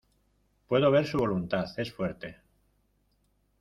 [0.67, 2.37] Puedo ver su voluntad es fuerte.